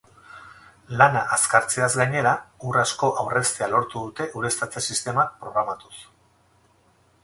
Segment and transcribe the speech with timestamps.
[1.01, 2.33] Lana azkartzeaz gainera,
[2.71, 5.97] ur asko aurreztea lortu dute ureztatze-sistemak programatuz.